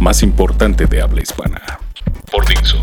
más 0.00 0.22
importante 0.22 0.86
de 0.86 1.02
habla 1.02 1.22
hispana. 1.22 1.60
Por 2.30 2.46
Dixo. 2.46 2.78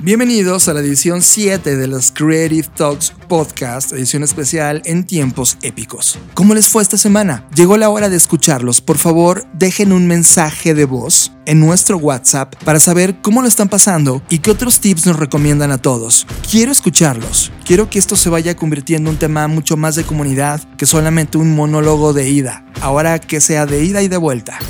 Bienvenidos 0.00 0.68
a 0.68 0.74
la 0.74 0.80
edición 0.80 1.22
7 1.22 1.76
de 1.76 1.88
los 1.88 2.12
Creative 2.12 2.68
Talks 2.76 3.12
Podcast, 3.26 3.92
edición 3.92 4.22
especial 4.22 4.80
en 4.84 5.04
tiempos 5.04 5.58
épicos. 5.60 6.20
¿Cómo 6.34 6.54
les 6.54 6.68
fue 6.68 6.82
esta 6.82 6.96
semana? 6.96 7.48
Llegó 7.52 7.76
la 7.76 7.90
hora 7.90 8.08
de 8.08 8.16
escucharlos. 8.16 8.80
Por 8.80 8.96
favor, 8.96 9.44
dejen 9.54 9.92
un 9.92 10.06
mensaje 10.06 10.72
de 10.72 10.84
voz 10.84 11.32
en 11.46 11.58
nuestro 11.58 11.98
WhatsApp 11.98 12.54
para 12.64 12.78
saber 12.78 13.20
cómo 13.20 13.42
lo 13.42 13.48
están 13.48 13.68
pasando 13.68 14.22
y 14.30 14.38
qué 14.38 14.52
otros 14.52 14.78
tips 14.78 15.04
nos 15.04 15.18
recomiendan 15.18 15.72
a 15.72 15.78
todos. 15.78 16.28
Quiero 16.48 16.70
escucharlos. 16.70 17.50
Quiero 17.66 17.90
que 17.90 17.98
esto 17.98 18.14
se 18.14 18.30
vaya 18.30 18.54
convirtiendo 18.54 19.10
en 19.10 19.16
un 19.16 19.18
tema 19.18 19.48
mucho 19.48 19.76
más 19.76 19.96
de 19.96 20.04
comunidad 20.04 20.62
que 20.76 20.86
solamente 20.86 21.38
un 21.38 21.56
monólogo 21.56 22.12
de 22.12 22.30
ida. 22.30 22.64
Ahora 22.80 23.18
que 23.18 23.40
sea 23.40 23.66
de 23.66 23.84
ida 23.84 24.00
y 24.00 24.06
de 24.06 24.16
vuelta. 24.16 24.60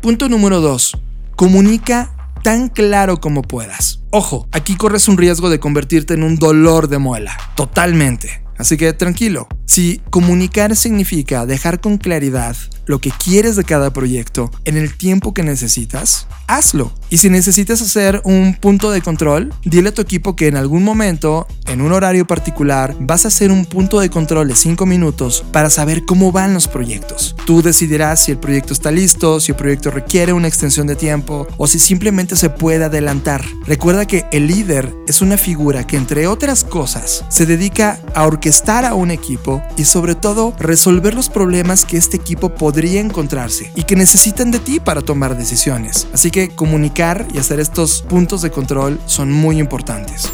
Punto 0.00 0.28
número 0.28 0.60
2. 0.60 0.98
Comunica 1.36 2.14
tan 2.42 2.68
claro 2.68 3.20
como 3.20 3.42
puedas. 3.42 4.00
Ojo, 4.10 4.46
aquí 4.52 4.76
corres 4.76 5.08
un 5.08 5.16
riesgo 5.16 5.50
de 5.50 5.60
convertirte 5.60 6.14
en 6.14 6.22
un 6.22 6.36
dolor 6.36 6.88
de 6.88 6.98
muela. 6.98 7.36
Totalmente. 7.56 8.44
Así 8.58 8.76
que 8.76 8.92
tranquilo. 8.92 9.48
Si 9.66 10.00
comunicar 10.10 10.76
significa 10.76 11.46
dejar 11.46 11.80
con 11.80 11.98
claridad 11.98 12.56
lo 12.86 13.00
que 13.00 13.10
quieres 13.10 13.56
de 13.56 13.64
cada 13.64 13.92
proyecto 13.92 14.50
en 14.64 14.76
el 14.76 14.94
tiempo 14.96 15.32
que 15.32 15.42
necesitas, 15.42 16.26
hazlo. 16.46 16.92
Y 17.08 17.18
si 17.18 17.30
necesitas 17.30 17.80
hacer 17.80 18.20
un 18.24 18.54
punto 18.54 18.90
de 18.90 19.00
control, 19.00 19.52
dile 19.64 19.88
a 19.88 19.94
tu 19.94 20.02
equipo 20.02 20.36
que 20.36 20.48
en 20.48 20.56
algún 20.56 20.82
momento, 20.82 21.46
en 21.66 21.80
un 21.80 21.92
horario 21.92 22.26
particular, 22.26 22.94
vas 23.00 23.24
a 23.24 23.28
hacer 23.28 23.50
un 23.50 23.64
punto 23.64 24.00
de 24.00 24.10
control 24.10 24.48
de 24.48 24.56
5 24.56 24.84
minutos 24.84 25.44
para 25.52 25.70
saber 25.70 26.04
cómo 26.04 26.32
van 26.32 26.52
los 26.52 26.68
proyectos. 26.68 27.34
Tú 27.46 27.62
decidirás 27.62 28.24
si 28.24 28.32
el 28.32 28.38
proyecto 28.38 28.72
está 28.72 28.90
listo, 28.90 29.40
si 29.40 29.52
el 29.52 29.56
proyecto 29.56 29.90
requiere 29.90 30.32
una 30.32 30.48
extensión 30.48 30.86
de 30.86 30.96
tiempo 30.96 31.46
o 31.56 31.66
si 31.66 31.78
simplemente 31.78 32.36
se 32.36 32.50
puede 32.50 32.84
adelantar. 32.84 33.44
Recuerda 33.66 34.06
que 34.06 34.26
el 34.32 34.46
líder 34.46 34.92
es 35.08 35.22
una 35.22 35.38
figura 35.38 35.86
que 35.86 35.96
entre 35.96 36.26
otras 36.26 36.64
cosas 36.64 37.24
se 37.28 37.46
dedica 37.46 38.00
a 38.14 38.26
orquestar 38.26 38.84
a 38.84 38.94
un 38.94 39.10
equipo 39.10 39.53
y 39.76 39.84
sobre 39.84 40.14
todo 40.14 40.54
resolver 40.58 41.14
los 41.14 41.28
problemas 41.28 41.84
que 41.84 41.96
este 41.96 42.16
equipo 42.16 42.54
podría 42.54 43.00
encontrarse 43.00 43.70
y 43.74 43.84
que 43.84 43.96
necesitan 43.96 44.50
de 44.50 44.58
ti 44.58 44.80
para 44.80 45.02
tomar 45.02 45.36
decisiones. 45.36 46.06
Así 46.12 46.30
que 46.30 46.48
comunicar 46.48 47.26
y 47.32 47.38
hacer 47.38 47.60
estos 47.60 48.02
puntos 48.02 48.42
de 48.42 48.50
control 48.50 48.98
son 49.06 49.32
muy 49.32 49.58
importantes. 49.58 50.30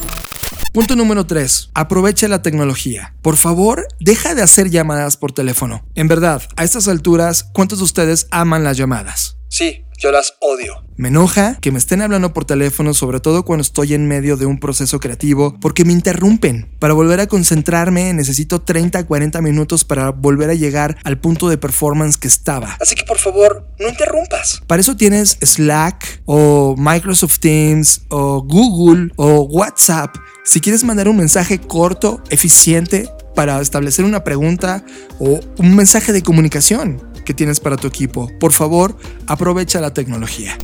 Punto 0.73 0.95
número 0.95 1.27
3. 1.27 1.71
Aprovecha 1.75 2.29
la 2.29 2.43
tecnología. 2.43 3.15
Por 3.23 3.37
favor, 3.37 3.89
deja 3.99 4.37
de 4.37 4.43
hacer 4.43 4.71
llamadas 4.71 5.17
por 5.17 5.33
teléfono. 5.33 5.85
En 5.97 6.07
verdad, 6.07 6.43
a 6.57 6.63
estas 6.63 6.87
alturas, 6.87 7.45
¿cuántos 7.53 7.79
de 7.79 7.85
ustedes 7.85 8.29
aman 8.31 8.63
las 8.63 8.77
llamadas? 8.77 9.37
Sí, 9.49 9.85
yo 10.01 10.11
las 10.11 10.35
odio. 10.41 10.83
Me 10.97 11.09
enoja 11.09 11.57
que 11.61 11.71
me 11.71 11.79
estén 11.79 12.03
hablando 12.03 12.33
por 12.33 12.45
teléfono, 12.45 12.95
sobre 12.95 13.21
todo 13.21 13.45
cuando 13.45 13.63
estoy 13.63 13.95
en 13.95 14.09
medio 14.09 14.37
de 14.37 14.47
un 14.47 14.59
proceso 14.59 14.99
creativo, 14.99 15.57
porque 15.61 15.85
me 15.85 15.93
interrumpen. 15.93 16.69
Para 16.79 16.95
volver 16.95 17.21
a 17.21 17.27
concentrarme 17.27 18.13
necesito 18.15 18.61
30 18.61 19.07
40 19.07 19.43
minutos 19.43 19.85
para 19.85 20.11
volver 20.11 20.51
a 20.51 20.55
llegar 20.55 20.97
al 21.05 21.19
punto 21.19 21.49
de 21.49 21.59
performance 21.59 22.17
que 22.17 22.29
estaba. 22.29 22.77
Así 22.81 22.95
que 22.95 23.05
por 23.05 23.19
favor, 23.19 23.67
no 23.79 23.89
interrumpas. 23.89 24.63
Para 24.67 24.81
eso 24.81 24.97
tienes 24.97 25.39
Slack 25.43 26.23
o 26.25 26.75
Microsoft 26.79 27.39
Teams 27.39 28.03
o 28.09 28.43
Google 28.43 29.13
o 29.17 29.43
WhatsApp. 29.43 30.17
Si 30.45 30.61
quieres 30.61 30.83
mandar 30.83 31.09
un 31.09 31.19
mensaje 31.19 31.61
corto, 31.61 32.23
eficiente, 32.31 33.09
para 33.35 33.61
establecer 33.61 34.05
una 34.05 34.25
pregunta 34.25 34.85
o 35.19 35.41
un 35.59 35.77
mensaje 35.77 36.13
de 36.13 36.23
comunicación 36.23 37.10
que 37.25 37.35
tienes 37.35 37.61
para 37.61 37.77
tu 37.77 37.87
equipo. 37.87 38.31
Por 38.39 38.53
favor, 38.53 38.97
aprovecha 39.27 39.81
la 39.81 39.93
tecnología. 39.93 40.57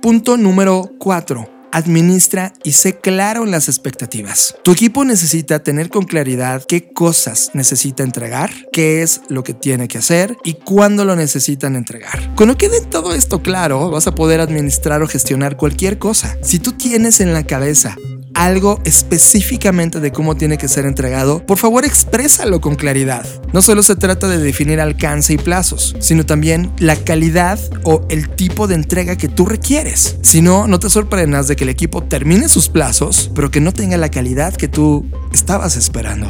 Punto 0.00 0.36
número 0.36 0.90
4 0.98 1.56
administra 1.76 2.54
y 2.64 2.72
sé 2.72 2.98
claro 2.98 3.44
en 3.44 3.50
las 3.50 3.68
expectativas. 3.68 4.56
Tu 4.62 4.72
equipo 4.72 5.04
necesita 5.04 5.62
tener 5.62 5.90
con 5.90 6.04
claridad 6.04 6.64
qué 6.66 6.90
cosas 6.92 7.50
necesita 7.52 8.02
entregar, 8.02 8.50
qué 8.72 9.02
es 9.02 9.20
lo 9.28 9.44
que 9.44 9.52
tiene 9.52 9.86
que 9.86 9.98
hacer 9.98 10.36
y 10.42 10.54
cuándo 10.54 11.04
lo 11.04 11.16
necesitan 11.16 11.76
entregar. 11.76 12.34
Cuando 12.34 12.56
quede 12.56 12.80
todo 12.80 13.14
esto 13.14 13.42
claro, 13.42 13.90
vas 13.90 14.06
a 14.06 14.14
poder 14.14 14.40
administrar 14.40 15.02
o 15.02 15.08
gestionar 15.08 15.58
cualquier 15.58 15.98
cosa. 15.98 16.38
Si 16.42 16.58
tú 16.58 16.72
tienes 16.72 17.20
en 17.20 17.34
la 17.34 17.44
cabeza 17.44 17.96
algo 18.36 18.80
específicamente 18.84 19.98
de 19.98 20.12
cómo 20.12 20.36
tiene 20.36 20.58
que 20.58 20.68
ser 20.68 20.84
entregado, 20.84 21.44
por 21.44 21.58
favor 21.58 21.84
exprésalo 21.84 22.60
con 22.60 22.76
claridad. 22.76 23.26
No 23.52 23.62
solo 23.62 23.82
se 23.82 23.96
trata 23.96 24.28
de 24.28 24.38
definir 24.38 24.80
alcance 24.80 25.32
y 25.32 25.38
plazos, 25.38 25.96
sino 26.00 26.26
también 26.26 26.72
la 26.78 26.96
calidad 26.96 27.58
o 27.84 28.06
el 28.10 28.28
tipo 28.28 28.68
de 28.68 28.74
entrega 28.74 29.16
que 29.16 29.28
tú 29.28 29.46
requieres. 29.46 30.18
Si 30.22 30.42
no, 30.42 30.68
no 30.68 30.78
te 30.78 30.90
sorprendas 30.90 31.48
de 31.48 31.56
que 31.56 31.64
el 31.64 31.70
equipo 31.70 32.02
termine 32.02 32.48
sus 32.48 32.68
plazos, 32.68 33.30
pero 33.34 33.50
que 33.50 33.60
no 33.60 33.72
tenga 33.72 33.96
la 33.96 34.10
calidad 34.10 34.54
que 34.54 34.68
tú 34.68 35.06
estabas 35.32 35.76
esperando. 35.76 36.28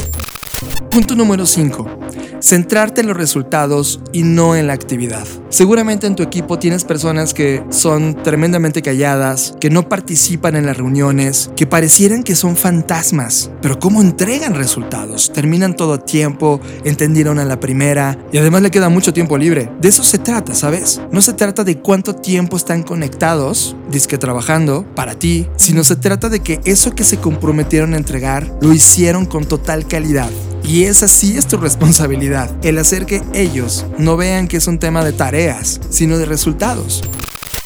Punto 0.91 1.15
número 1.15 1.45
5. 1.45 2.16
Centrarte 2.41 3.01
en 3.01 3.09
los 3.09 3.17
resultados 3.17 4.01
y 4.13 4.23
no 4.23 4.57
en 4.57 4.67
la 4.67 4.73
actividad. 4.73 5.27
Seguramente 5.49 6.07
en 6.07 6.17
tu 6.17 6.23
equipo 6.23 6.59
tienes 6.59 6.85
personas 6.85 7.35
que 7.35 7.63
son 7.71 8.23
tremendamente 8.23 8.83
calladas, 8.83 9.55
que 9.61 9.71
no 9.71 9.89
participan 9.89 10.57
en 10.57 10.67
las 10.67 10.77
reuniones, 10.77 11.51
que 11.57 11.67
parecieran 11.67 12.23
que 12.23 12.35
son 12.35 12.57
fantasmas, 12.57 13.51
pero 13.63 13.79
¿cómo 13.79 14.01
entregan 14.01 14.55
resultados? 14.55 15.33
Terminan 15.33 15.77
todo 15.77 15.95
a 15.95 16.05
tiempo, 16.05 16.61
entendieron 16.85 17.39
a 17.39 17.45
la 17.45 17.61
primera 17.61 18.19
y 18.33 18.39
además 18.39 18.63
le 18.63 18.71
queda 18.71 18.89
mucho 18.89 19.13
tiempo 19.13 19.39
libre. 19.39 19.71
De 19.81 19.89
eso 19.89 20.03
se 20.03 20.19
trata, 20.19 20.55
¿sabes? 20.55 21.01
No 21.11 21.23
se 21.23 21.33
trata 21.33 21.65
de 21.65 21.79
cuánto 21.79 22.15
tiempo 22.15 22.57
están 22.57 22.83
conectados, 22.83 23.77
disque 23.91 24.19
trabajando, 24.19 24.85
para 24.95 25.15
ti, 25.15 25.49
sino 25.57 25.85
se 25.85 25.97
trata 25.97 26.29
de 26.29 26.41
que 26.41 26.61
eso 26.65 26.95
que 26.95 27.05
se 27.05 27.19
comprometieron 27.19 27.95
a 27.95 27.97
entregar 27.97 28.57
lo 28.61 28.73
hicieron 28.73 29.27
con 29.27 29.45
total 29.45 29.87
calidad. 29.87 30.31
Y 30.67 30.85
esa 30.85 31.07
sí 31.07 31.37
es 31.37 31.47
tu 31.47 31.59
responsabilidad, 31.59 32.51
el 32.65 32.79
hacer 32.79 33.07
que 33.07 33.23
ellos 33.35 33.87
no 33.99 34.17
vean 34.17 34.49
que 34.49 34.57
es 34.57 34.67
un 34.67 34.81
tema 34.81 35.05
de 35.05 35.13
tareas, 35.13 35.81
sino 35.91 36.19
de 36.19 36.27
resultados. 36.27 37.03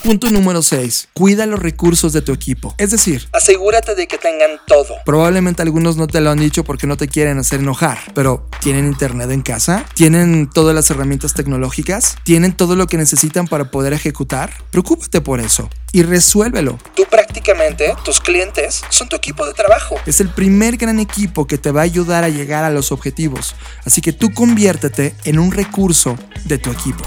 Punto 0.03 0.31
número 0.31 0.63
6. 0.63 1.11
Cuida 1.13 1.45
los 1.45 1.61
recursos 1.61 2.15
de 2.15 2.23
tu 2.23 2.33
equipo. 2.33 2.75
Es 2.79 2.91
decir, 2.91 3.29
asegúrate 3.35 3.95
de 3.95 4.09
que 4.09 4.17
tengan 4.17 4.53
todo. 4.67 4.95
Probablemente 5.05 5.61
algunos 5.61 5.99
no 5.99 6.07
te 6.07 6.23
lo 6.23 6.31
han 6.31 6.39
dicho 6.39 6.65
porque 6.65 6.87
no 6.87 6.97
te 6.97 7.07
quieren 7.07 7.39
hacer 7.39 7.61
enojar, 7.61 7.99
pero 8.15 8.49
¿tienen 8.63 8.87
internet 8.87 9.31
en 9.31 9.43
casa? 9.43 9.85
¿Tienen 9.93 10.49
todas 10.49 10.75
las 10.75 10.91
herramientas 10.91 11.35
tecnológicas? 11.35 12.17
¿Tienen 12.25 12.55
todo 12.55 12.77
lo 12.77 12.87
que 12.87 12.97
necesitan 12.97 13.47
para 13.47 13.71
poder 13.71 13.93
ejecutar? 13.93 14.51
Preocúpate 14.71 15.21
por 15.21 15.39
eso 15.39 15.69
y 15.93 16.03
resuélvelo. 16.03 16.79
Tú 16.95 17.05
prácticamente, 17.11 17.95
tus 18.03 18.21
clientes, 18.21 18.81
son 18.89 19.11
tu 19.11 19.17
equipo 19.17 19.45
de 19.45 19.53
trabajo. 19.53 19.97
Es 20.07 20.21
el 20.21 20.31
primer 20.31 20.79
gran 20.79 20.99
equipo 20.99 21.47
que 21.47 21.59
te 21.59 21.73
va 21.73 21.83
a 21.83 21.85
ayudar 21.85 22.25
a 22.25 22.31
llegar 22.31 22.65
a 22.65 22.71
los 22.71 22.91
objetivos. 22.91 23.55
Así 23.85 24.01
que 24.01 24.15
tú 24.15 24.33
conviértete 24.33 25.15
en 25.25 25.39
un 25.39 25.53
recurso 25.53 26.17
de 26.47 26.57
tu 26.57 26.71
equipo. 26.71 27.05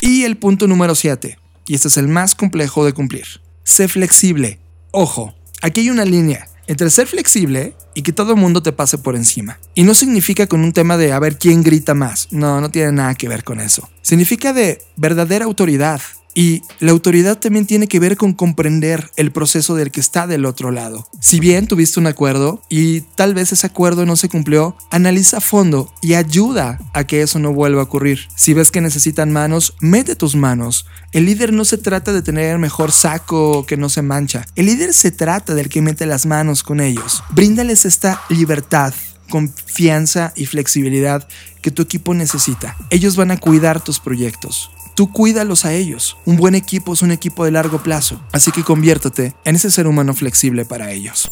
Y 0.00 0.24
el 0.24 0.36
punto 0.36 0.66
número 0.66 0.96
7, 0.96 1.38
y 1.66 1.74
este 1.74 1.88
es 1.88 1.96
el 1.96 2.08
más 2.08 2.34
complejo 2.34 2.84
de 2.84 2.92
cumplir. 2.92 3.26
Sé 3.64 3.88
flexible. 3.88 4.60
Ojo, 4.90 5.34
aquí 5.60 5.80
hay 5.80 5.90
una 5.90 6.04
línea 6.04 6.48
entre 6.66 6.90
ser 6.90 7.06
flexible 7.06 7.74
y 7.94 8.02
que 8.02 8.12
todo 8.12 8.32
el 8.32 8.40
mundo 8.40 8.62
te 8.62 8.72
pase 8.72 8.98
por 8.98 9.16
encima. 9.16 9.58
Y 9.74 9.82
no 9.84 9.94
significa 9.94 10.46
con 10.46 10.62
un 10.62 10.72
tema 10.72 10.96
de 10.96 11.12
a 11.12 11.18
ver 11.18 11.38
quién 11.38 11.62
grita 11.62 11.94
más. 11.94 12.28
No, 12.30 12.60
no 12.60 12.70
tiene 12.70 12.92
nada 12.92 13.14
que 13.14 13.28
ver 13.28 13.44
con 13.44 13.60
eso. 13.60 13.88
Significa 14.02 14.52
de 14.52 14.82
verdadera 14.96 15.44
autoridad, 15.44 16.00
y 16.34 16.62
la 16.80 16.92
autoridad 16.92 17.38
también 17.38 17.66
tiene 17.66 17.88
que 17.88 18.00
ver 18.00 18.16
con 18.16 18.32
comprender 18.32 19.10
el 19.16 19.32
proceso 19.32 19.74
del 19.74 19.90
que 19.90 20.00
está 20.00 20.26
del 20.26 20.46
otro 20.46 20.70
lado. 20.70 21.06
Si 21.20 21.40
bien 21.40 21.66
tuviste 21.66 22.00
un 22.00 22.06
acuerdo 22.06 22.62
y 22.68 23.02
tal 23.02 23.34
vez 23.34 23.52
ese 23.52 23.66
acuerdo 23.66 24.06
no 24.06 24.16
se 24.16 24.28
cumplió, 24.28 24.76
analiza 24.90 25.38
a 25.38 25.40
fondo 25.40 25.92
y 26.00 26.14
ayuda 26.14 26.78
a 26.94 27.04
que 27.04 27.22
eso 27.22 27.38
no 27.38 27.52
vuelva 27.52 27.80
a 27.80 27.84
ocurrir. 27.84 28.20
Si 28.36 28.54
ves 28.54 28.70
que 28.70 28.80
necesitan 28.80 29.32
manos, 29.32 29.74
mete 29.80 30.16
tus 30.16 30.34
manos. 30.34 30.86
El 31.12 31.26
líder 31.26 31.52
no 31.52 31.64
se 31.64 31.78
trata 31.78 32.12
de 32.12 32.22
tener 32.22 32.52
el 32.52 32.58
mejor 32.58 32.92
saco 32.92 33.66
que 33.66 33.76
no 33.76 33.88
se 33.88 34.02
mancha. 34.02 34.46
El 34.56 34.66
líder 34.66 34.94
se 34.94 35.10
trata 35.10 35.54
del 35.54 35.68
que 35.68 35.82
mete 35.82 36.06
las 36.06 36.26
manos 36.26 36.62
con 36.62 36.80
ellos. 36.80 37.22
Bríndales 37.30 37.84
esta 37.84 38.22
libertad 38.28 38.94
confianza 39.30 40.34
y 40.36 40.44
flexibilidad 40.44 41.26
que 41.62 41.70
tu 41.70 41.80
equipo 41.80 42.12
necesita. 42.12 42.76
Ellos 42.90 43.16
van 43.16 43.30
a 43.30 43.38
cuidar 43.38 43.82
tus 43.82 43.98
proyectos. 43.98 44.70
Tú 44.94 45.10
cuídalos 45.10 45.64
a 45.64 45.72
ellos. 45.72 46.18
Un 46.26 46.36
buen 46.36 46.54
equipo 46.54 46.92
es 46.92 47.02
un 47.02 47.12
equipo 47.12 47.44
de 47.44 47.50
largo 47.50 47.82
plazo, 47.82 48.20
así 48.32 48.50
que 48.52 48.62
conviértete 48.62 49.34
en 49.44 49.56
ese 49.56 49.70
ser 49.70 49.86
humano 49.86 50.12
flexible 50.14 50.64
para 50.64 50.92
ellos. 50.92 51.30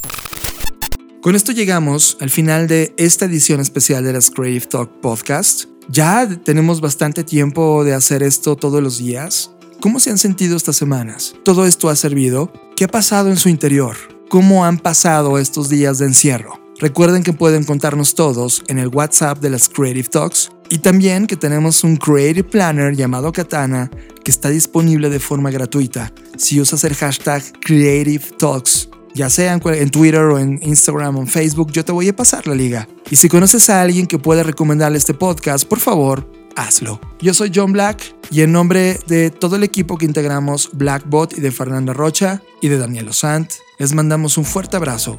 Con 1.20 1.36
esto 1.36 1.52
llegamos 1.52 2.16
al 2.20 2.30
final 2.30 2.66
de 2.66 2.94
esta 2.96 3.26
edición 3.26 3.60
especial 3.60 4.04
de 4.04 4.14
las 4.14 4.30
Creative 4.30 4.66
Talk 4.66 5.00
Podcast. 5.02 5.64
Ya 5.90 6.26
tenemos 6.44 6.80
bastante 6.80 7.24
tiempo 7.24 7.84
de 7.84 7.92
hacer 7.92 8.22
esto 8.22 8.56
todos 8.56 8.82
los 8.82 8.96
días. 8.98 9.50
¿Cómo 9.80 10.00
se 10.00 10.10
han 10.10 10.18
sentido 10.18 10.56
estas 10.56 10.76
semanas? 10.76 11.34
¿Todo 11.44 11.66
esto 11.66 11.90
ha 11.90 11.96
servido? 11.96 12.52
¿Qué 12.76 12.84
ha 12.84 12.88
pasado 12.88 13.28
en 13.28 13.36
su 13.36 13.50
interior? 13.50 13.96
¿Cómo 14.30 14.64
han 14.64 14.78
pasado 14.78 15.38
estos 15.38 15.68
días 15.68 15.98
de 15.98 16.06
encierro? 16.06 16.59
Recuerden 16.80 17.22
que 17.22 17.34
pueden 17.34 17.64
contarnos 17.64 18.14
todos 18.14 18.64
en 18.68 18.78
el 18.78 18.88
WhatsApp 18.88 19.38
de 19.40 19.50
las 19.50 19.68
Creative 19.68 20.08
Talks 20.08 20.50
y 20.70 20.78
también 20.78 21.26
que 21.26 21.36
tenemos 21.36 21.84
un 21.84 21.98
Creative 21.98 22.42
Planner 22.42 22.96
llamado 22.96 23.32
Katana 23.32 23.90
que 24.24 24.30
está 24.30 24.48
disponible 24.48 25.10
de 25.10 25.20
forma 25.20 25.50
gratuita 25.50 26.10
si 26.38 26.58
usas 26.58 26.82
el 26.84 26.94
hashtag 26.94 27.42
Creative 27.60 28.24
Talks. 28.38 28.88
Ya 29.14 29.28
sea 29.28 29.52
en, 29.52 29.90
Twitter 29.90 30.22
o 30.22 30.38
en 30.38 30.58
Instagram 30.62 31.18
o 31.18 31.20
en 31.20 31.26
Facebook, 31.26 31.70
yo 31.70 31.84
te 31.84 31.92
voy 31.92 32.08
a 32.08 32.16
pasar 32.16 32.46
la 32.46 32.54
liga. 32.54 32.88
Y 33.10 33.16
si 33.16 33.28
conoces 33.28 33.68
a 33.68 33.82
alguien 33.82 34.06
que 34.06 34.18
pueda 34.18 34.42
recomendarle 34.42 34.96
este 34.96 35.12
podcast, 35.12 35.68
por 35.68 35.80
favor, 35.80 36.32
hazlo. 36.56 36.98
Yo 37.20 37.34
soy 37.34 37.52
John 37.54 37.72
Black 37.72 38.14
y 38.30 38.40
en 38.40 38.52
nombre 38.52 38.98
de 39.06 39.30
todo 39.30 39.56
el 39.56 39.64
equipo 39.64 39.98
que 39.98 40.06
integramos 40.06 40.70
Blackbot 40.72 41.36
y 41.36 41.42
de 41.42 41.50
Fernanda 41.50 41.92
Rocha 41.92 42.40
y 42.62 42.68
de 42.68 42.78
Daniel 42.78 43.08
Osant, 43.08 43.50
les 43.78 43.92
mandamos 43.92 44.38
un 44.38 44.46
fuerte 44.46 44.76
abrazo 44.76 45.18